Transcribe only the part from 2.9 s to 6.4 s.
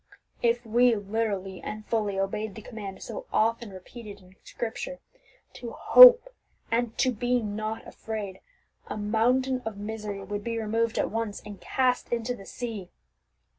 so often repeated in Scripture, to hope